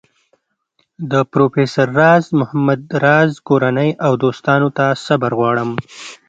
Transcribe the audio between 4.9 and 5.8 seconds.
صبر غواړم.